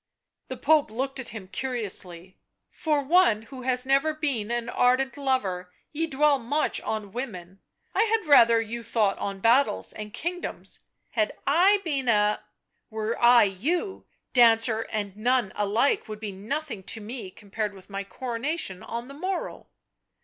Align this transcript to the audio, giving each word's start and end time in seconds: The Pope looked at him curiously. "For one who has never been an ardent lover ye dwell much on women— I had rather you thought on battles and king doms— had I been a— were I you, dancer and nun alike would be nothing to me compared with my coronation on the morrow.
The 0.47 0.57
Pope 0.57 0.89
looked 0.89 1.19
at 1.19 1.29
him 1.29 1.47
curiously. 1.47 2.35
"For 2.71 3.03
one 3.03 3.43
who 3.43 3.61
has 3.61 3.85
never 3.85 4.15
been 4.15 4.49
an 4.49 4.67
ardent 4.67 5.15
lover 5.15 5.71
ye 5.91 6.07
dwell 6.07 6.39
much 6.39 6.81
on 6.81 7.11
women— 7.11 7.59
I 7.93 8.05
had 8.05 8.25
rather 8.27 8.59
you 8.59 8.81
thought 8.81 9.19
on 9.19 9.41
battles 9.41 9.93
and 9.93 10.11
king 10.11 10.41
doms— 10.41 10.79
had 11.11 11.37
I 11.45 11.81
been 11.83 12.09
a— 12.09 12.43
were 12.89 13.15
I 13.21 13.43
you, 13.43 14.05
dancer 14.33 14.87
and 14.91 15.15
nun 15.15 15.51
alike 15.55 16.07
would 16.07 16.19
be 16.19 16.31
nothing 16.31 16.81
to 16.85 16.99
me 16.99 17.29
compared 17.29 17.75
with 17.75 17.87
my 17.87 18.03
coronation 18.03 18.81
on 18.81 19.07
the 19.07 19.13
morrow. 19.13 19.67